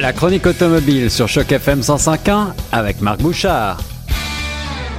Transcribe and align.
La 0.00 0.12
chronique 0.12 0.46
automobile 0.46 1.10
sur 1.10 1.26
Choc 1.26 1.50
FM 1.50 1.80
105.1 1.80 2.52
avec 2.70 3.00
Marc 3.00 3.20
Bouchard. 3.20 3.78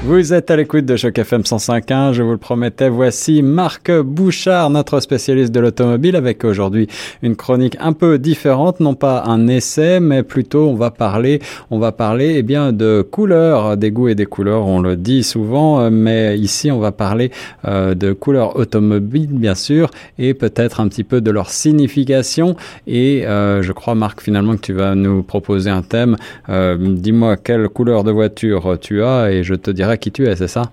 Vous 0.02 0.34
êtes 0.34 0.50
à 0.50 0.56
l'écoute 0.56 0.86
de 0.86 0.96
Choc 0.96 1.20
FM 1.20 1.42
105.1, 1.42 2.14
je 2.14 2.24
vous 2.24 2.32
le 2.32 2.38
promettais, 2.38 2.88
voici 2.88 3.42
Marc 3.42 3.92
Bouchard, 3.92 4.70
notre 4.70 5.02
spécialiste 5.02 5.52
de 5.52 5.60
l'automobile, 5.60 6.16
avec 6.16 6.46
aujourd'hui 6.46 6.88
une 7.22 7.36
chronique 7.36 7.76
un 7.82 7.92
peu 7.92 8.18
différente, 8.18 8.80
non 8.80 8.94
pas 8.96 9.26
un 9.26 9.50
essai, 9.50 10.00
mais 10.00 10.24
plutôt 10.24 10.70
on 10.70 10.76
va 10.76 10.90
parler, 10.90 11.42
on 11.70 11.80
va 11.80 11.92
parler 11.92 12.36
eh 12.38 12.44
bien 12.44 12.72
de 12.72 13.02
couleurs, 13.02 13.76
des 13.76 13.92
goûts 13.92 14.08
et 14.08 14.16
des 14.16 14.26
couleurs, 14.26 14.68
on 14.68 14.80
le 14.80 14.96
dit 14.96 15.22
souvent, 15.22 15.92
mais 15.92 16.40
ici 16.40 16.72
on 16.72 16.80
va 16.80 16.94
parler 16.94 17.30
euh, 17.66 17.94
de 17.94 18.14
couleurs 18.14 18.56
automobiles 18.56 19.34
bien 19.34 19.54
sûr, 19.54 19.92
et 20.18 20.34
peut-être 20.34 20.80
un 20.80 20.88
petit 20.88 21.04
peu 21.04 21.20
de 21.20 21.30
leur 21.30 21.50
signification. 21.50 22.56
Et 22.88 23.28
euh, 23.28 23.62
je 23.62 23.74
crois 23.74 23.96
Marc 23.96 24.22
finalement 24.22 24.56
que 24.56 24.62
tu 24.62 24.74
vas 24.74 24.96
nous 24.96 25.24
proposer 25.24 25.70
un 25.70 25.82
thème. 25.82 26.16
Euh, 26.48 26.78
dis-moi 26.80 27.36
quelle 27.36 27.68
couleur 27.68 28.06
de 28.06 28.12
voiture 28.12 28.78
tu 28.80 29.04
as 29.04 29.34
et 29.34 29.44
je 29.44 29.56
te 29.56 29.70
dirai 29.70 29.89
qui 29.98 30.12
tu 30.12 30.28
es, 30.28 30.36
c'est 30.36 30.48
ça? 30.48 30.64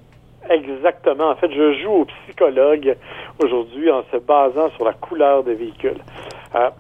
Exactement. 0.49 1.31
En 1.31 1.37
fait, 1.37 1.51
je 1.51 1.73
joue 1.81 1.91
au 1.91 2.05
psychologue 2.05 2.97
aujourd'hui 3.43 3.91
en 3.91 4.03
se 4.13 4.17
basant 4.19 4.71
sur 4.77 4.85
la 4.85 4.93
couleur 4.93 5.43
des 5.43 5.55
véhicules. 5.55 5.99
Euh, 6.55 6.71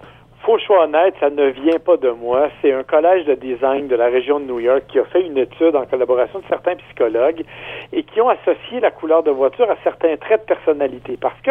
faut 0.47 0.59
choix 0.59 0.85
honnête, 0.85 1.15
ça 1.19 1.29
ne 1.29 1.47
vient 1.47 1.81
pas 1.81 1.97
de 1.97 2.11
moi. 2.11 2.49
C'est 2.63 2.73
un 2.73 2.85
collège 2.85 3.25
de 3.25 3.35
design 3.35 3.89
de 3.89 3.97
la 3.97 4.07
région 4.07 4.39
de 4.39 4.45
New 4.45 4.61
York 4.61 4.85
qui 4.87 5.01
a 5.01 5.05
fait 5.05 5.23
une 5.23 5.37
étude 5.37 5.75
en 5.75 5.85
collaboration 5.87 6.39
de 6.39 6.45
certains 6.49 6.77
psychologues 6.77 7.45
et 7.93 8.05
qui 8.05 8.21
ont 8.21 8.29
associé 8.29 8.79
la 8.81 8.93
couleur 8.93 9.25
de 9.25 9.33
voiture 9.33 9.69
à 9.69 9.77
certains 9.83 10.17
traits 10.17 10.43
de 10.43 10.55
personnalité. 10.55 11.19
Parce 11.21 11.41
que 11.41 11.51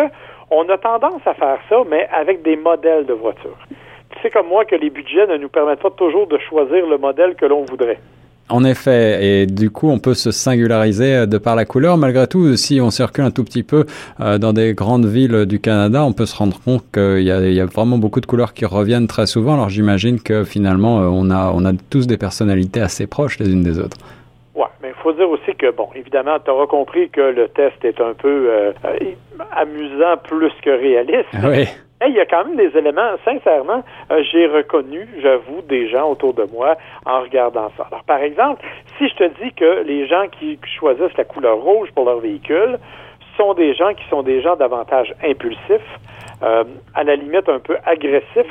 on 0.49 0.69
a 0.69 0.77
tendance 0.77 1.21
à 1.25 1.33
faire 1.33 1.59
ça, 1.67 1.77
mais 1.89 2.07
avec 2.13 2.41
des 2.43 2.55
modèles 2.55 3.05
de 3.05 3.13
voiture. 3.13 3.57
Tu 4.11 4.21
sais 4.21 4.29
comme 4.29 4.47
moi 4.47 4.63
que 4.63 4.75
les 4.75 4.89
budgets 4.89 5.27
ne 5.27 5.37
nous 5.37 5.49
permettent 5.49 5.81
pas 5.81 5.89
toujours 5.89 6.27
de 6.27 6.37
choisir 6.37 6.87
le 6.87 6.97
modèle 6.97 7.35
que 7.35 7.45
l'on 7.45 7.63
voudrait. 7.65 7.99
En 8.47 8.63
effet, 8.63 9.25
et 9.25 9.45
du 9.47 9.71
coup, 9.71 9.89
on 9.89 9.97
peut 9.97 10.13
se 10.13 10.29
singulariser 10.29 11.15
euh, 11.15 11.25
de 11.25 11.39
par 11.39 11.55
la 11.55 11.65
couleur. 11.65 11.97
Malgré 11.97 12.27
tout, 12.27 12.55
si 12.57 12.79
on 12.79 12.91
circule 12.91 13.23
un 13.23 13.31
tout 13.31 13.43
petit 13.43 13.63
peu 13.63 13.85
euh, 14.19 14.37
dans 14.37 14.53
des 14.53 14.75
grandes 14.75 15.07
villes 15.07 15.47
du 15.47 15.59
Canada, 15.59 16.03
on 16.03 16.13
peut 16.13 16.27
se 16.27 16.35
rendre 16.35 16.59
compte 16.61 16.83
qu'il 16.93 17.21
y, 17.21 17.25
y, 17.25 17.59
a 17.59 17.65
vraiment 17.65 17.97
beaucoup 17.97 18.21
de 18.21 18.27
couleurs 18.27 18.53
qui 18.53 18.65
reviennent 18.65 19.07
très 19.07 19.25
souvent. 19.25 19.55
Alors 19.55 19.69
j'imagine 19.69 20.21
que 20.21 20.43
finalement, 20.43 20.99
euh, 20.99 21.07
on 21.11 21.31
a, 21.31 21.51
on 21.55 21.65
a 21.65 21.71
tous 21.89 22.05
des 22.05 22.17
personnalités 22.17 22.81
assez 22.81 23.07
proches 23.07 23.39
les 23.39 23.51
unes 23.51 23.63
des 23.63 23.79
autres. 23.79 23.97
Ouais, 24.53 24.67
mais 24.81 24.89
il 24.89 25.01
faut 25.01 25.11
dire 25.13 25.29
aussi 25.29 25.55
que, 25.57 25.71
bon, 25.71 25.89
évidemment, 25.95 26.37
tu 26.43 26.51
auras 26.51 26.67
compris 26.67 27.09
que 27.09 27.21
le 27.21 27.47
test 27.47 27.83
est 27.83 27.99
un 27.99 28.13
peu 28.13 28.47
euh, 28.51 28.71
amusant 29.53 30.17
plus 30.23 30.51
que 30.63 30.69
réaliste. 30.69 31.29
Oui 31.43 31.67
il 32.03 32.13
y 32.13 32.19
a 32.19 32.25
quand 32.25 32.45
même 32.45 32.57
des 32.57 32.77
éléments, 32.77 33.11
sincèrement, 33.23 33.83
euh, 34.11 34.21
j'ai 34.31 34.47
reconnu, 34.47 35.07
j'avoue, 35.21 35.61
des 35.67 35.89
gens 35.89 36.11
autour 36.11 36.33
de 36.33 36.43
moi 36.43 36.75
en 37.05 37.21
regardant 37.21 37.71
ça. 37.77 37.87
Alors, 37.89 38.03
par 38.03 38.19
exemple, 38.19 38.65
si 38.97 39.07
je 39.07 39.15
te 39.15 39.23
dis 39.41 39.53
que 39.53 39.83
les 39.83 40.07
gens 40.07 40.27
qui 40.27 40.59
choisissent 40.77 41.17
la 41.17 41.23
couleur 41.23 41.57
rouge 41.57 41.89
pour 41.95 42.05
leur 42.05 42.19
véhicule 42.19 42.77
sont 43.37 43.53
des 43.53 43.73
gens 43.73 43.93
qui 43.93 44.07
sont 44.09 44.23
des 44.23 44.41
gens 44.41 44.55
davantage 44.55 45.13
impulsifs, 45.23 45.99
euh, 46.43 46.63
à 46.93 47.03
la 47.03 47.15
limite 47.15 47.47
un 47.47 47.59
peu 47.59 47.77
agressifs, 47.85 48.45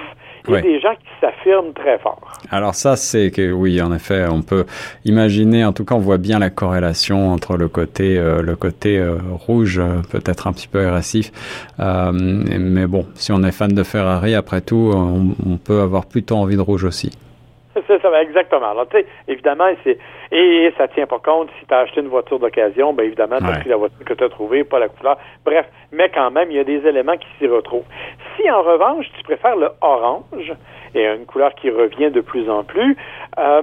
et 0.46 0.50
Ouais. 0.52 0.62
des 0.62 0.80
gens 0.80 0.94
qui 0.94 1.06
s'affirment 1.20 1.72
très 1.74 1.98
fort. 1.98 2.20
Alors 2.50 2.74
ça, 2.74 2.96
c'est 2.96 3.30
que 3.30 3.50
oui, 3.52 3.80
en 3.80 3.92
effet, 3.94 4.26
on 4.30 4.42
peut 4.42 4.66
imaginer. 5.04 5.64
En 5.64 5.72
tout 5.72 5.84
cas, 5.84 5.94
on 5.94 5.98
voit 6.00 6.18
bien 6.18 6.38
la 6.38 6.50
corrélation 6.50 7.30
entre 7.32 7.56
le 7.56 7.68
côté, 7.68 8.18
euh, 8.18 8.42
le 8.42 8.54
côté 8.56 8.98
euh, 8.98 9.16
rouge, 9.30 9.78
euh, 9.78 10.02
peut-être 10.10 10.46
un 10.46 10.52
petit 10.52 10.68
peu 10.68 10.80
agressif. 10.86 11.32
Euh, 11.80 12.12
mais 12.12 12.86
bon, 12.86 13.06
si 13.14 13.32
on 13.32 13.42
est 13.42 13.52
fan 13.52 13.72
de 13.72 13.82
Ferrari, 13.82 14.34
après 14.34 14.60
tout, 14.60 14.92
on, 14.94 15.34
on 15.46 15.56
peut 15.56 15.80
avoir 15.80 16.06
plutôt 16.06 16.36
envie 16.36 16.56
de 16.56 16.60
rouge 16.60 16.84
aussi. 16.84 17.10
C'est 17.86 18.00
ça, 18.02 18.22
exactement. 18.22 18.70
Alors, 18.70 18.88
tu 18.88 18.98
sais, 18.98 19.06
évidemment, 19.28 19.68
c'est 19.82 19.98
et 20.32 20.72
ça 20.76 20.88
tient 20.88 21.06
pas 21.06 21.18
compte 21.18 21.48
si 21.60 21.66
tu 21.66 21.74
as 21.74 21.78
acheté 21.80 22.00
une 22.00 22.08
voiture 22.08 22.38
d'occasion, 22.38 22.92
ben 22.92 23.04
évidemment, 23.04 23.38
tu 23.38 23.44
as 23.44 23.48
Ouais. 23.50 23.60
pris 23.60 23.68
la 23.70 23.76
voiture 23.76 24.04
que 24.04 24.14
tu 24.14 24.24
as 24.24 24.28
trouvée, 24.28 24.64
pas 24.64 24.78
la 24.78 24.88
couleur. 24.88 25.16
Bref, 25.44 25.66
mais 25.92 26.08
quand 26.08 26.30
même, 26.30 26.50
il 26.50 26.56
y 26.56 26.60
a 26.60 26.64
des 26.64 26.86
éléments 26.86 27.16
qui 27.16 27.28
s'y 27.38 27.46
retrouvent. 27.46 27.84
Si 28.36 28.50
en 28.50 28.62
revanche, 28.62 29.06
tu 29.16 29.22
préfères 29.22 29.56
le 29.56 29.68
orange, 29.80 30.52
et 30.94 31.06
une 31.06 31.26
couleur 31.26 31.54
qui 31.54 31.70
revient 31.70 32.10
de 32.10 32.20
plus 32.20 32.48
en 32.48 32.64
plus, 32.64 32.96
euh, 33.38 33.62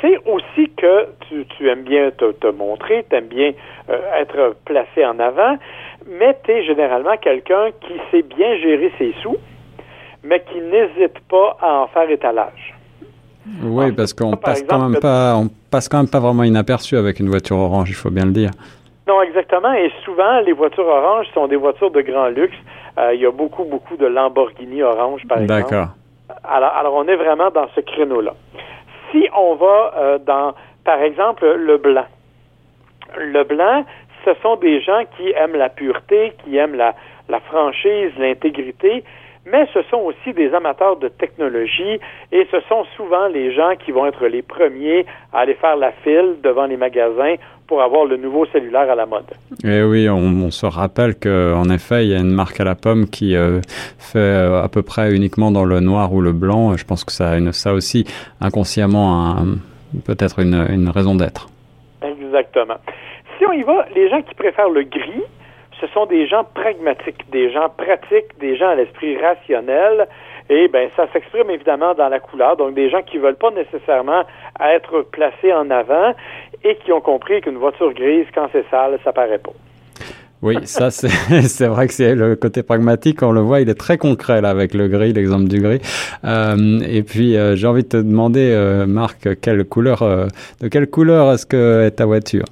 c'est 0.00 0.18
aussi 0.26 0.70
que 0.76 1.08
tu, 1.28 1.46
tu 1.46 1.68
aimes 1.68 1.82
bien 1.82 2.10
te, 2.10 2.32
te 2.32 2.46
montrer, 2.48 3.04
tu 3.08 3.16
aimes 3.16 3.26
bien 3.28 3.52
euh, 3.90 3.98
être 4.20 4.56
placé 4.64 5.04
en 5.04 5.18
avant, 5.18 5.56
mais 6.06 6.36
tu 6.44 6.50
es 6.52 6.64
généralement 6.64 7.16
quelqu'un 7.16 7.70
qui 7.80 7.94
sait 8.10 8.22
bien 8.22 8.56
gérer 8.58 8.92
ses 8.98 9.12
sous, 9.22 9.36
mais 10.22 10.40
qui 10.40 10.60
n'hésite 10.60 11.18
pas 11.28 11.56
à 11.60 11.80
en 11.80 11.86
faire 11.88 12.10
étalage. 12.10 12.73
Oui, 13.62 13.86
Ah, 13.90 13.94
parce 13.96 14.12
qu'on 14.14 14.30
par 14.30 14.40
passe 14.40 14.62
quand 14.62 14.88
même 14.88 15.00
pas, 15.00 15.36
on 15.36 15.48
passe 15.70 15.88
quand 15.88 15.98
même 15.98 16.08
pas 16.08 16.20
vraiment 16.20 16.44
inaperçu 16.44 16.96
avec 16.96 17.20
une 17.20 17.28
voiture 17.28 17.56
orange, 17.58 17.90
il 17.90 17.94
faut 17.94 18.10
bien 18.10 18.24
le 18.24 18.32
dire. 18.32 18.50
Non, 19.06 19.20
exactement. 19.20 19.72
Et 19.74 19.90
souvent, 20.04 20.40
les 20.40 20.52
voitures 20.52 20.86
oranges 20.86 21.26
sont 21.34 21.46
des 21.46 21.56
voitures 21.56 21.90
de 21.90 22.00
grand 22.00 22.28
luxe. 22.28 22.56
Euh, 22.98 23.12
il 23.14 23.20
y 23.20 23.26
a 23.26 23.30
beaucoup, 23.30 23.64
beaucoup 23.64 23.96
de 23.96 24.06
Lamborghini 24.06 24.82
orange, 24.82 25.22
par 25.28 25.42
exemple. 25.42 25.62
D'accord. 25.62 25.88
Alors, 26.42 26.72
alors, 26.74 26.94
on 26.94 27.06
est 27.06 27.16
vraiment 27.16 27.50
dans 27.50 27.66
ce 27.74 27.80
créneau-là. 27.80 28.34
Si 29.12 29.28
on 29.36 29.56
va 29.56 29.92
euh, 29.98 30.18
dans, 30.18 30.54
par 30.84 31.02
exemple, 31.02 31.44
le 31.46 31.76
blanc. 31.76 32.06
Le 33.18 33.44
blanc, 33.44 33.84
ce 34.24 34.30
sont 34.42 34.56
des 34.56 34.80
gens 34.80 35.02
qui 35.16 35.30
aiment 35.36 35.56
la 35.56 35.68
pureté, 35.68 36.32
qui 36.42 36.56
aiment 36.56 36.74
la, 36.76 36.94
la 37.28 37.40
franchise, 37.40 38.10
l'intégrité, 38.18 39.04
mais 39.50 39.66
ce 39.74 39.82
sont 39.90 39.98
aussi 39.98 40.32
des 40.32 40.52
amateurs 40.54 40.96
de 40.96 41.08
technologie 41.08 42.00
et 42.32 42.46
ce 42.50 42.60
sont 42.68 42.84
souvent 42.96 43.28
les 43.28 43.54
gens 43.54 43.74
qui 43.84 43.92
vont 43.92 44.06
être 44.06 44.26
les 44.26 44.42
premiers 44.42 45.04
à 45.32 45.40
aller 45.40 45.54
faire 45.54 45.76
la 45.76 45.92
file 45.92 46.36
devant 46.42 46.66
les 46.66 46.76
magasins 46.76 47.34
pour 47.66 47.82
avoir 47.82 48.04
le 48.04 48.16
nouveau 48.16 48.46
cellulaire 48.46 48.90
à 48.90 48.94
la 48.94 49.06
mode. 49.06 49.24
Et 49.64 49.82
oui, 49.82 50.08
on, 50.08 50.46
on 50.46 50.50
se 50.50 50.66
rappelle 50.66 51.14
qu'en 51.14 51.68
effet, 51.70 52.04
il 52.04 52.10
y 52.10 52.14
a 52.14 52.18
une 52.18 52.34
marque 52.34 52.60
à 52.60 52.64
la 52.64 52.74
pomme 52.74 53.08
qui 53.08 53.36
euh, 53.36 53.60
fait 53.98 54.18
euh, 54.18 54.62
à 54.62 54.68
peu 54.68 54.82
près 54.82 55.14
uniquement 55.14 55.50
dans 55.50 55.64
le 55.64 55.80
noir 55.80 56.12
ou 56.12 56.20
le 56.20 56.32
blanc. 56.32 56.76
Je 56.76 56.84
pense 56.84 57.04
que 57.04 57.12
ça 57.12 57.30
a 57.30 57.36
une, 57.36 57.52
ça 57.52 57.72
aussi 57.72 58.04
inconsciemment 58.40 59.36
peut-être 60.04 60.40
une, 60.40 60.66
une 60.70 60.88
raison 60.88 61.14
d'être. 61.14 61.48
Exactement. 62.02 62.76
Si 63.38 63.46
on 63.46 63.52
y 63.52 63.62
va, 63.62 63.86
les 63.94 64.08
gens 64.08 64.22
qui 64.22 64.34
préfèrent 64.34 64.70
le 64.70 64.82
gris, 64.82 65.22
ce 65.80 65.86
sont 65.88 66.06
des 66.06 66.26
gens 66.26 66.44
pragmatiques, 66.54 67.28
des 67.30 67.50
gens 67.50 67.68
pratiques, 67.68 68.38
des 68.40 68.56
gens 68.56 68.68
à 68.68 68.74
l'esprit 68.74 69.16
rationnel. 69.18 70.06
Et 70.50 70.68
ben 70.68 70.90
ça 70.94 71.06
s'exprime 71.12 71.50
évidemment 71.50 71.94
dans 71.94 72.08
la 72.08 72.20
couleur. 72.20 72.56
Donc 72.56 72.74
des 72.74 72.90
gens 72.90 73.02
qui 73.02 73.18
veulent 73.18 73.36
pas 73.36 73.50
nécessairement 73.50 74.24
être 74.60 75.02
placés 75.02 75.52
en 75.52 75.70
avant 75.70 76.14
et 76.62 76.76
qui 76.76 76.92
ont 76.92 77.00
compris 77.00 77.40
qu'une 77.40 77.56
voiture 77.56 77.92
grise, 77.94 78.26
quand 78.34 78.48
c'est 78.52 78.68
sale, 78.70 78.98
ça 79.04 79.12
paraît 79.12 79.38
pas. 79.38 79.52
Oui, 80.42 80.56
ça 80.64 80.90
c'est 80.90 81.66
vrai 81.68 81.86
que 81.86 81.94
c'est 81.94 82.14
le 82.14 82.36
côté 82.36 82.62
pragmatique. 82.62 83.22
On 83.22 83.32
le 83.32 83.40
voit, 83.40 83.62
il 83.62 83.70
est 83.70 83.78
très 83.78 83.96
concret 83.96 84.42
là 84.42 84.50
avec 84.50 84.74
le 84.74 84.88
gris, 84.88 85.14
l'exemple 85.14 85.44
du 85.44 85.58
gris. 85.60 85.80
Euh, 86.24 86.80
et 86.86 87.02
puis 87.02 87.36
euh, 87.36 87.56
j'ai 87.56 87.66
envie 87.66 87.84
de 87.84 87.88
te 87.88 87.96
demander, 87.96 88.50
euh, 88.52 88.84
Marc, 88.84 89.40
quelle 89.40 89.64
couleur, 89.64 90.00
de 90.60 90.68
quelle 90.68 90.90
couleur 90.90 91.32
est-ce 91.32 91.46
que 91.46 91.86
est 91.86 91.92
ta 91.92 92.04
voiture? 92.04 92.44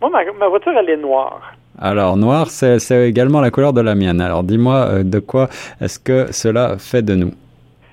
Moi, 0.00 0.10
ma, 0.10 0.24
ma 0.32 0.48
voiture, 0.48 0.72
elle 0.76 0.90
est 0.90 0.96
noire. 0.96 1.54
Alors 1.80 2.16
noir, 2.16 2.48
c'est 2.48 3.08
également 3.08 3.40
la 3.40 3.50
couleur 3.50 3.72
de 3.72 3.80
la 3.80 3.94
mienne. 3.94 4.20
Alors 4.20 4.42
dis-moi 4.42 4.76
euh, 4.76 5.02
de 5.02 5.18
quoi 5.18 5.48
est-ce 5.80 5.98
que 5.98 6.30
cela 6.32 6.76
fait 6.78 7.02
de 7.02 7.14
nous? 7.14 7.32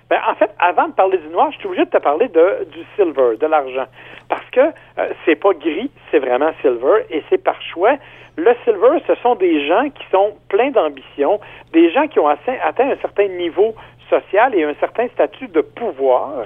Ben, 0.10 0.20
en 0.28 0.36
fait, 0.36 0.50
avant 0.60 0.88
de 0.88 0.94
parler 0.94 1.18
du 1.20 1.30
noir, 1.30 1.52
je 1.52 1.58
suis 1.58 1.68
obligé 1.68 1.86
de 1.86 1.90
te 1.92 1.98
parler 1.98 2.28
de, 2.30 2.66
du 2.72 2.80
silver, 2.96 3.38
de 3.40 3.46
l'argent. 3.46 3.86
Parce 4.28 4.46
que 4.52 4.62
euh, 4.62 5.10
c'est 5.26 5.36
pas 5.36 5.54
gris, 5.54 5.92
c'est 6.12 6.20
vraiment 6.20 6.52
silver, 6.62 7.06
et 7.10 7.24
c'est 7.30 7.38
par 7.38 7.62
choix. 7.62 7.96
Le 8.36 8.54
silver, 8.64 9.04
ce 9.08 9.16
sont 9.22 9.36
des 9.36 9.68
gens 9.68 9.90
qui 9.90 10.04
sont 10.12 10.34
pleins 10.50 10.72
d'ambition, 10.72 11.40
des 11.74 11.92
gens 11.92 12.08
qui 12.08 12.20
ont 12.20 12.28
atteint, 12.28 12.56
atteint 12.66 12.90
un 12.90 12.98
certain 13.02 13.28
niveau 13.28 13.76
social 14.10 14.56
et 14.56 14.64
un 14.64 14.74
certain 14.80 15.08
statut 15.10 15.48
de 15.48 15.62
pouvoir, 15.62 16.46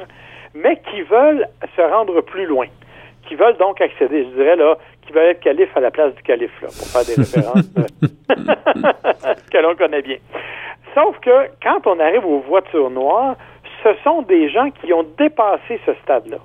mais 0.54 0.82
qui 0.92 1.02
veulent 1.02 1.48
se 1.76 1.82
rendre 1.82 2.20
plus 2.22 2.46
loin, 2.46 2.68
qui 3.28 3.36
veulent 3.36 3.58
donc 3.58 3.80
accéder, 3.80 4.26
je 4.26 4.36
dirais 4.36 4.56
là, 4.56 4.78
qui 5.06 5.14
veulent 5.14 5.32
être 5.32 5.40
calife 5.40 5.76
à 5.76 5.80
la 5.80 5.92
place 5.92 6.14
du 6.16 6.22
calife, 6.24 6.62
là, 6.62 6.68
pour 6.68 6.88
faire 6.88 7.06
des 7.06 7.16
références 7.22 7.70
euh, 7.78 9.34
que 9.52 9.58
l'on 9.58 9.76
connaît 9.76 10.02
bien. 10.02 10.18
Sauf 10.94 11.20
que 11.20 11.50
quand 11.62 11.88
on 11.88 12.00
arrive 12.00 12.26
aux 12.26 12.40
voitures 12.40 12.90
noires, 12.90 13.36
ce 13.84 13.90
sont 14.04 14.22
des 14.22 14.50
gens 14.50 14.70
qui 14.70 14.94
ont 14.94 15.06
dépassé 15.18 15.80
ce 15.86 15.94
stade-là. 16.04 16.38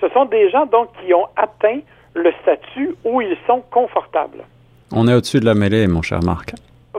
Ce 0.00 0.08
sont 0.10 0.24
des 0.24 0.48
gens 0.50 0.66
donc 0.66 0.88
qui 1.02 1.12
ont 1.12 1.26
atteint 1.36 1.80
le 2.14 2.32
statut 2.42 2.94
où 3.04 3.20
ils 3.20 3.36
sont 3.46 3.62
confortables. 3.70 4.44
On 4.92 5.06
est 5.06 5.14
au-dessus 5.14 5.40
de 5.40 5.44
la 5.44 5.54
mêlée, 5.54 5.86
mon 5.86 6.02
cher 6.02 6.20
Marc. 6.24 6.54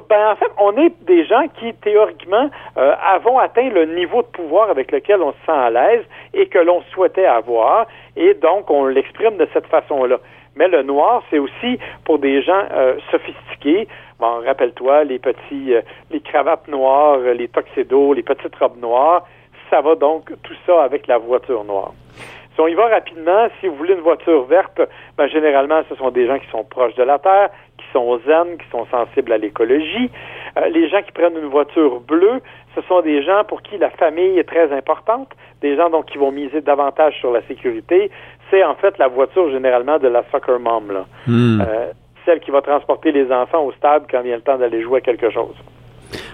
Ben, 0.09 0.31
en 0.31 0.35
fait, 0.35 0.51
on 0.57 0.77
est 0.77 0.93
des 1.05 1.25
gens 1.25 1.47
qui, 1.59 1.73
théoriquement, 1.73 2.49
euh, 2.77 2.93
avons 3.01 3.39
atteint 3.39 3.69
le 3.69 3.85
niveau 3.85 4.21
de 4.21 4.27
pouvoir 4.27 4.69
avec 4.69 4.91
lequel 4.91 5.21
on 5.21 5.31
se 5.33 5.37
sent 5.45 5.51
à 5.51 5.69
l'aise 5.69 6.05
et 6.33 6.47
que 6.47 6.59
l'on 6.59 6.81
souhaitait 6.93 7.25
avoir, 7.25 7.87
et 8.15 8.33
donc 8.35 8.69
on 8.69 8.85
l'exprime 8.85 9.35
de 9.37 9.47
cette 9.53 9.67
façon-là. 9.67 10.19
Mais 10.55 10.67
le 10.67 10.83
noir, 10.83 11.23
c'est 11.29 11.39
aussi 11.39 11.79
pour 12.03 12.19
des 12.19 12.41
gens 12.41 12.63
euh, 12.71 12.97
sophistiqués. 13.09 13.87
Bon, 14.19 14.41
rappelle-toi, 14.45 15.05
les 15.05 15.19
petits, 15.19 15.73
euh, 15.73 15.81
les 16.11 16.19
cravates 16.19 16.67
noires, 16.67 17.19
les 17.19 17.47
tuxedos, 17.47 18.13
les 18.13 18.23
petites 18.23 18.55
robes 18.57 18.79
noires, 18.79 19.25
ça 19.69 19.81
va 19.81 19.95
donc 19.95 20.31
tout 20.43 20.55
ça 20.65 20.83
avec 20.83 21.07
la 21.07 21.17
voiture 21.17 21.63
noire. 21.63 21.93
Si 22.53 22.59
on 22.59 22.67
y 22.67 22.73
va 22.73 22.87
rapidement, 22.87 23.47
si 23.59 23.67
vous 23.67 23.75
voulez 23.75 23.93
une 23.93 24.01
voiture 24.01 24.43
verte, 24.43 24.81
ben, 25.17 25.27
généralement, 25.27 25.81
ce 25.89 25.95
sont 25.95 26.11
des 26.11 26.27
gens 26.27 26.37
qui 26.37 26.49
sont 26.49 26.63
proches 26.63 26.95
de 26.95 27.03
la 27.03 27.17
Terre, 27.17 27.49
qui 27.77 27.85
sont 27.93 28.19
zen, 28.27 28.57
qui 28.57 28.69
sont 28.69 28.85
sensibles 28.87 29.31
à 29.31 29.37
l'écologie. 29.37 30.11
Euh, 30.57 30.67
les 30.67 30.89
gens 30.89 31.01
qui 31.01 31.11
prennent 31.13 31.37
une 31.37 31.49
voiture 31.49 32.01
bleue, 32.01 32.41
ce 32.75 32.81
sont 32.83 33.01
des 33.01 33.23
gens 33.23 33.43
pour 33.45 33.61
qui 33.61 33.77
la 33.77 33.89
famille 33.89 34.37
est 34.37 34.47
très 34.47 34.71
importante, 34.73 35.29
des 35.61 35.75
gens 35.77 35.89
donc 35.89 36.07
qui 36.07 36.17
vont 36.17 36.31
miser 36.31 36.61
davantage 36.61 37.17
sur 37.19 37.31
la 37.31 37.41
sécurité. 37.43 38.11
C'est 38.49 38.63
en 38.63 38.75
fait 38.75 38.97
la 38.97 39.07
voiture 39.07 39.49
généralement 39.49 39.97
de 39.97 40.09
la 40.09 40.23
soccer 40.31 40.59
mom, 40.59 40.91
là. 40.91 41.05
Hmm. 41.27 41.61
Euh, 41.61 41.91
celle 42.25 42.39
qui 42.39 42.51
va 42.51 42.61
transporter 42.61 43.11
les 43.11 43.31
enfants 43.31 43.63
au 43.63 43.71
stade 43.71 44.03
quand 44.09 44.21
il 44.23 44.29
y 44.29 44.33
a 44.33 44.35
le 44.35 44.41
temps 44.41 44.57
d'aller 44.57 44.81
jouer 44.81 44.99
à 44.99 45.01
quelque 45.01 45.29
chose. 45.31 45.55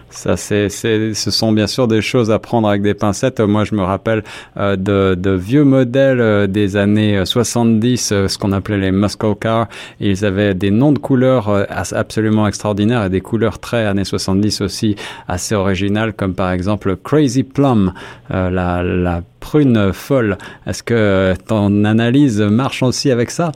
Ça, 0.10 0.38
c'est, 0.38 0.70
ce 0.70 1.32
sont 1.32 1.52
bien 1.52 1.68
sûr 1.68 1.88
des 1.88 2.02
choses 2.02 2.32
à 2.32 2.40
prendre 2.40 2.70
avec 2.70 2.82
des 2.82 2.94
pincettes. 2.94 3.42
Moi, 3.42 3.66
je 3.66 3.76
me 3.76 3.84
rappelle 3.84 4.24
euh, 4.56 4.78
de, 4.78 5.16
de, 5.16 5.32
vieux 5.32 5.66
modèles 5.66 6.22
euh, 6.22 6.48
des 6.48 6.78
années 6.78 7.26
70, 7.26 8.12
euh, 8.12 8.28
ce 8.28 8.38
qu'on 8.38 8.54
appelait 8.54 8.78
les 8.78 8.92
muscle 8.92 9.36
cars. 9.36 9.68
Ils 10.00 10.24
avaient 10.24 10.54
des 10.54 10.72
noms 10.72 10.94
de 10.94 11.00
couleurs 11.00 11.66
absolument 11.70 12.48
extraordinaires 12.48 13.06
et 13.06 13.10
des 13.10 13.22
couleurs 13.22 13.60
très 13.60 13.86
années 13.86 14.06
70 14.06 14.62
aussi 14.62 14.96
assez 15.28 15.56
originales, 15.56 16.14
comme 16.14 16.34
par 16.34 16.52
exemple 16.52 16.96
Crazy 17.04 17.44
Plum, 17.44 17.94
la, 18.30 18.84
la 18.84 19.22
prune 19.40 19.92
folle. 19.94 20.38
Est-ce 20.66 20.84
que 20.84 21.34
ton 21.48 21.84
analyse 21.84 22.42
marche 22.42 22.82
aussi 22.82 23.12
avec 23.12 23.30
ça? 23.32 23.52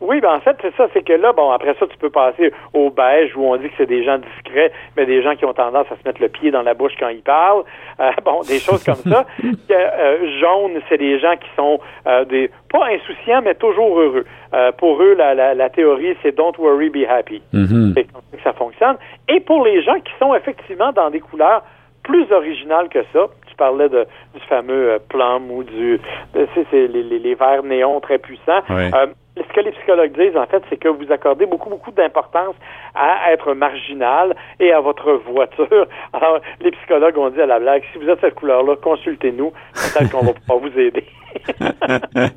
Oui, 0.00 0.20
ben 0.20 0.34
en 0.34 0.40
fait, 0.40 0.56
c'est 0.60 0.74
ça, 0.76 0.88
c'est 0.92 1.02
que 1.02 1.12
là, 1.12 1.32
bon, 1.32 1.50
après 1.50 1.74
ça, 1.78 1.86
tu 1.86 1.96
peux 1.98 2.10
passer 2.10 2.52
au 2.72 2.90
beige 2.90 3.34
où 3.36 3.44
on 3.44 3.56
dit 3.56 3.68
que 3.68 3.74
c'est 3.78 3.86
des 3.86 4.04
gens 4.04 4.18
discrets, 4.18 4.72
mais 4.96 5.06
des 5.06 5.22
gens 5.22 5.36
qui 5.36 5.44
ont 5.44 5.54
tendance 5.54 5.86
à 5.90 5.96
se 5.96 6.06
mettre 6.06 6.20
le 6.20 6.28
pied 6.28 6.50
dans 6.50 6.62
la 6.62 6.74
bouche 6.74 6.92
quand 6.98 7.08
ils 7.08 7.22
parlent. 7.22 7.64
Euh, 8.00 8.10
bon, 8.24 8.40
des 8.42 8.58
choses 8.58 8.84
comme 8.84 8.96
ça. 8.96 9.24
euh, 9.70 10.40
jaune, 10.40 10.80
c'est 10.88 10.98
des 10.98 11.18
gens 11.18 11.36
qui 11.36 11.48
sont 11.56 11.80
euh, 12.06 12.24
des 12.24 12.50
pas 12.70 12.86
insouciants, 12.86 13.42
mais 13.42 13.54
toujours 13.54 13.98
heureux. 13.98 14.24
Euh, 14.52 14.72
pour 14.72 15.00
eux, 15.02 15.14
la, 15.14 15.34
la, 15.34 15.54
la 15.54 15.70
théorie, 15.70 16.16
c'est 16.22 16.36
don't 16.36 16.56
worry, 16.58 16.90
be 16.90 17.08
happy. 17.08 17.40
Mm-hmm. 17.52 17.94
C'est 17.94 18.04
comme 18.04 18.22
ça 18.30 18.36
que 18.36 18.42
ça 18.42 18.52
fonctionne. 18.52 18.96
Et 19.28 19.40
pour 19.40 19.64
les 19.64 19.82
gens 19.82 19.98
qui 20.00 20.12
sont 20.18 20.34
effectivement 20.34 20.92
dans 20.92 21.10
des 21.10 21.20
couleurs 21.20 21.62
plus 22.02 22.30
originales 22.32 22.88
que 22.88 23.02
ça, 23.12 23.26
tu 23.46 23.54
parlais 23.56 23.88
de, 23.88 24.06
du 24.34 24.40
fameux 24.48 24.90
euh, 24.90 24.98
plum 25.08 25.50
ou 25.50 25.64
du, 25.64 26.00
c'est 26.32 26.66
les, 26.72 27.02
les, 27.02 27.18
les 27.18 27.34
verts 27.34 27.62
néons 27.62 28.00
très 28.00 28.18
puissants. 28.18 28.60
Oui. 28.68 28.90
Euh, 29.36 29.42
ce 29.48 29.52
que 29.54 29.60
les 29.60 29.72
psychologues 29.72 30.12
disent, 30.12 30.36
en 30.36 30.46
fait, 30.46 30.62
c'est 30.70 30.76
que 30.76 30.88
vous 30.88 31.10
accordez 31.12 31.46
beaucoup, 31.46 31.70
beaucoup 31.70 31.90
d'importance 31.90 32.54
à 32.94 33.32
être 33.32 33.54
marginal 33.54 34.34
et 34.60 34.72
à 34.72 34.80
votre 34.80 35.12
voiture. 35.30 35.86
Alors, 36.12 36.40
les 36.60 36.70
psychologues 36.70 37.18
ont 37.18 37.30
dit 37.30 37.40
à 37.40 37.46
la 37.46 37.58
blague, 37.58 37.82
si 37.92 37.98
vous 37.98 38.08
êtes 38.08 38.20
cette 38.20 38.34
couleur-là, 38.34 38.76
consultez-nous, 38.82 39.52
peut-être 39.72 40.10
qu'on 40.10 40.24
va 40.24 40.32
pouvoir 40.32 40.58
vous 40.58 40.78
aider. 40.78 41.04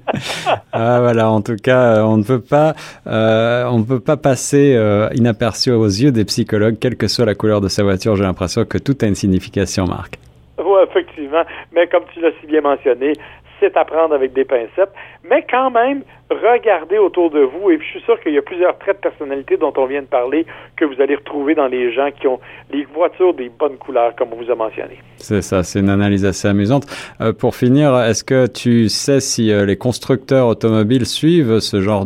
ah 0.74 1.00
voilà, 1.02 1.30
en 1.30 1.42
tout 1.42 1.56
cas, 1.56 2.04
on 2.04 2.18
ne 2.18 2.24
peut 2.24 2.42
pas, 2.42 2.74
euh, 3.06 3.66
on 3.66 3.80
ne 3.80 3.84
peut 3.84 4.00
pas 4.00 4.18
passer 4.18 4.76
euh, 4.76 5.10
inaperçu 5.14 5.72
aux 5.72 5.86
yeux 5.86 6.12
des 6.12 6.26
psychologues, 6.26 6.78
quelle 6.80 6.98
que 6.98 7.08
soit 7.08 7.26
la 7.26 7.36
couleur 7.36 7.62
de 7.62 7.68
sa 7.68 7.84
voiture. 7.84 8.16
J'ai 8.16 8.24
l'impression 8.24 8.66
que 8.66 8.80
tout 8.80 8.98
a 9.02 9.06
une 9.06 9.16
signification, 9.16 9.86
Marc. 9.86 10.18
Oui, 10.58 10.80
effectivement. 10.90 11.44
Mais 11.72 11.88
comme 11.88 12.04
tu 12.12 12.20
l'as 12.22 12.32
si 12.42 12.48
bien 12.48 12.62
mentionné, 12.62 13.14
c'est 13.60 13.76
à 13.78 13.86
prendre 13.86 14.14
avec 14.14 14.34
des 14.34 14.46
pincettes. 14.46 14.92
Mais 15.30 15.46
quand 15.50 15.72
même, 15.72 16.04
regardez 16.30 16.98
autour 16.98 17.30
de 17.30 17.40
vous. 17.40 17.72
Et 17.72 17.80
je 17.80 17.86
suis 17.86 18.02
sûr 18.02 18.20
qu'il 18.22 18.34
y 18.34 18.38
a 18.38 18.42
plusieurs 18.42 18.78
traits 18.78 18.98
de 18.98 19.02
personnalité 19.02 19.58
dont 19.58 19.74
on 19.78 19.86
vient 19.86 20.02
de 20.02 20.08
parler 20.08 20.46
que 20.76 20.86
vous 20.86 21.02
allez 21.02 21.16
retrouver 21.16 21.56
dans 21.56 21.68
les 21.68 21.94
gens 21.94 22.10
qui 22.12 22.28
ont 22.28 22.40
les 22.72 22.86
voitures 22.86 23.34
des 23.34 23.50
bonnes 23.50 23.78
couleurs, 23.78 24.16
comme 24.16 24.30
on 24.34 24.38
vous 24.38 24.52
a 24.52 24.56
mentionné. 24.56 25.00
C'est 25.18 25.42
ça, 25.42 25.64
c'est 25.64 25.80
une 25.80 25.90
analyse 25.90 26.26
assez 26.26 26.48
amusante. 26.48 26.86
Euh, 27.22 27.34
pour 27.34 27.56
finir, 27.56 27.98
est-ce 28.02 28.24
que 28.24 28.48
tu 28.48 28.90
sais 28.90 29.20
si 29.20 29.52
euh, 29.52 29.66
les 29.66 29.78
constructeurs 29.78 30.48
automobiles 30.48 31.06
suivent 31.06 31.60
ce 31.60 31.82
genre 31.82 32.06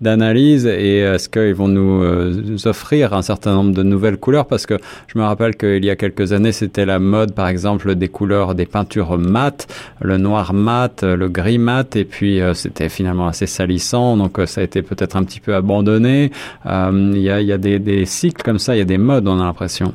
d'analyse 0.00 0.66
et 0.66 0.98
est-ce 0.98 1.28
qu'ils 1.28 1.54
vont 1.54 1.68
nous, 1.68 2.02
euh, 2.02 2.32
nous, 2.44 2.66
offrir 2.66 3.12
un 3.12 3.22
certain 3.22 3.54
nombre 3.54 3.72
de 3.72 3.82
nouvelles 3.82 4.18
couleurs? 4.18 4.46
Parce 4.46 4.66
que 4.66 4.74
je 5.06 5.18
me 5.18 5.24
rappelle 5.24 5.56
qu'il 5.56 5.84
y 5.84 5.90
a 5.90 5.96
quelques 5.96 6.32
années, 6.32 6.52
c'était 6.52 6.86
la 6.86 6.98
mode, 6.98 7.34
par 7.34 7.48
exemple, 7.48 7.94
des 7.94 8.08
couleurs, 8.08 8.54
des 8.54 8.66
peintures 8.66 9.18
mates, 9.18 9.66
le 10.00 10.16
noir 10.16 10.52
mat, 10.52 10.79
le 11.02 11.28
gris 11.28 11.58
mat, 11.58 11.96
et 11.96 12.04
puis 12.04 12.40
c'était 12.54 12.88
finalement 12.88 13.26
assez 13.26 13.46
salissant, 13.46 14.16
donc 14.16 14.38
ça 14.46 14.60
a 14.60 14.64
été 14.64 14.82
peut-être 14.82 15.16
un 15.16 15.24
petit 15.24 15.40
peu 15.40 15.54
abandonné. 15.54 16.30
Il 16.64 17.18
y 17.18 17.30
a, 17.30 17.40
y 17.40 17.52
a 17.52 17.58
des, 17.58 17.78
des 17.78 18.04
cycles 18.04 18.42
comme 18.42 18.58
ça, 18.58 18.74
il 18.74 18.78
y 18.78 18.82
a 18.82 18.84
des 18.84 18.98
modes, 18.98 19.28
on 19.28 19.40
a 19.40 19.44
l'impression. 19.44 19.92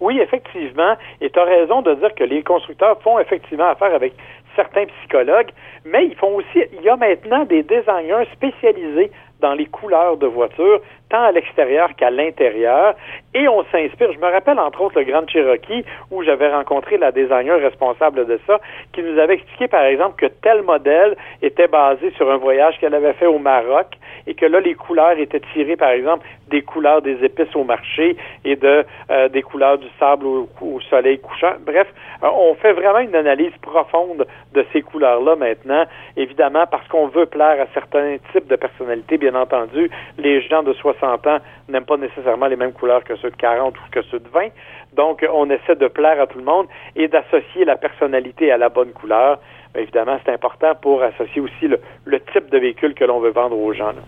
Oui, 0.00 0.18
effectivement. 0.20 0.96
Et 1.20 1.30
tu 1.30 1.38
as 1.38 1.44
raison 1.44 1.80
de 1.80 1.94
dire 1.94 2.14
que 2.14 2.24
les 2.24 2.42
constructeurs 2.42 3.00
font 3.02 3.18
effectivement 3.18 3.70
affaire 3.70 3.94
avec 3.94 4.12
certains 4.54 4.84
psychologues, 4.84 5.50
mais 5.84 6.06
ils 6.06 6.14
font 6.14 6.36
aussi, 6.36 6.62
il 6.78 6.84
y 6.84 6.88
a 6.88 6.96
maintenant 6.96 7.44
des 7.44 7.62
designers 7.62 8.28
spécialisés 8.32 9.10
dans 9.44 9.52
les 9.52 9.66
couleurs 9.66 10.16
de 10.16 10.26
voitures, 10.26 10.80
tant 11.10 11.22
à 11.22 11.30
l'extérieur 11.30 11.90
qu'à 11.96 12.10
l'intérieur. 12.10 12.94
Et 13.34 13.46
on 13.46 13.62
s'inspire. 13.64 14.10
Je 14.10 14.18
me 14.18 14.32
rappelle 14.32 14.58
entre 14.58 14.80
autres 14.80 14.98
le 14.98 15.04
Grand 15.04 15.28
Cherokee 15.28 15.84
où 16.10 16.22
j'avais 16.22 16.48
rencontré 16.48 16.96
la 16.96 17.12
designer 17.12 17.60
responsable 17.60 18.24
de 18.24 18.40
ça, 18.46 18.58
qui 18.94 19.02
nous 19.02 19.18
avait 19.18 19.34
expliqué 19.34 19.68
par 19.68 19.84
exemple 19.84 20.16
que 20.16 20.32
tel 20.40 20.62
modèle 20.62 21.14
était 21.42 21.68
basé 21.68 22.10
sur 22.16 22.30
un 22.30 22.38
voyage 22.38 22.78
qu'elle 22.80 22.94
avait 22.94 23.12
fait 23.12 23.26
au 23.26 23.38
Maroc 23.38 23.88
et 24.26 24.34
que 24.34 24.46
là 24.46 24.60
les 24.60 24.74
couleurs 24.74 25.18
étaient 25.18 25.42
tirées 25.52 25.76
par 25.76 25.90
exemple 25.90 26.24
des 26.48 26.62
couleurs 26.62 27.02
des 27.02 27.22
épices 27.22 27.54
au 27.54 27.64
marché 27.64 28.16
et 28.44 28.56
de 28.56 28.84
euh, 29.10 29.28
des 29.28 29.42
couleurs 29.42 29.78
du 29.78 29.88
sable 29.98 30.26
au, 30.26 30.80
soleil 30.88 31.18
couchant. 31.18 31.54
Bref, 31.66 31.88
euh, 32.22 32.28
on 32.32 32.54
fait 32.54 32.72
vraiment 32.72 33.00
une 33.00 33.14
analyse 33.14 33.56
profonde 33.60 34.26
de 34.54 34.64
ces 34.72 34.82
couleurs-là 34.82 35.36
maintenant, 35.36 35.84
évidemment 36.16 36.64
parce 36.70 36.86
qu'on 36.88 37.08
veut 37.08 37.26
plaire 37.26 37.60
à 37.60 37.66
certains 37.74 38.16
types 38.32 38.46
de 38.46 38.56
personnalités, 38.56 39.18
bien 39.18 39.33
entendu. 39.34 39.90
Les 40.18 40.42
gens 40.42 40.62
de 40.62 40.72
60 40.72 41.26
ans 41.26 41.38
n'aiment 41.68 41.84
pas 41.84 41.96
nécessairement 41.96 42.46
les 42.46 42.56
mêmes 42.56 42.72
couleurs 42.72 43.04
que 43.04 43.16
ceux 43.16 43.30
de 43.30 43.36
40 43.36 43.74
ou 43.76 43.82
que 43.90 44.02
ceux 44.10 44.18
de 44.18 44.28
20. 44.28 44.48
Donc, 44.94 45.24
on 45.32 45.50
essaie 45.50 45.76
de 45.76 45.88
plaire 45.88 46.20
à 46.20 46.26
tout 46.26 46.38
le 46.38 46.44
monde 46.44 46.66
et 46.96 47.08
d'associer 47.08 47.64
la 47.64 47.76
personnalité 47.76 48.50
à 48.52 48.58
la 48.58 48.68
bonne 48.68 48.92
couleur. 48.92 49.38
Évidemment, 49.76 50.18
c'est 50.24 50.32
important 50.32 50.74
pour 50.80 51.02
associer 51.02 51.40
aussi 51.40 51.66
le, 51.66 51.80
le, 52.04 52.20
type 52.32 52.50
de 52.50 52.58
véhicule 52.58 52.94
que 52.94 53.04
l'on 53.04 53.20
veut 53.20 53.32
vendre 53.32 53.58
aux 53.58 53.72
gens. 53.72 53.88
Là. 53.88 54.02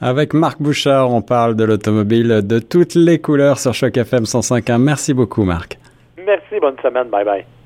Avec 0.00 0.32
Marc 0.32 0.60
Bouchard, 0.60 1.12
on 1.12 1.22
parle 1.22 1.56
de 1.56 1.64
l'automobile 1.64 2.40
de 2.44 2.58
toutes 2.58 2.94
les 2.94 3.20
couleurs 3.20 3.58
sur 3.58 3.74
Choc 3.74 3.96
FM 3.96 4.24
105.1. 4.24 4.78
Merci 4.78 5.14
beaucoup, 5.14 5.44
Marc. 5.44 5.78
Merci, 6.24 6.60
bonne 6.60 6.76
semaine. 6.82 7.08
Bye 7.08 7.24
bye. 7.24 7.57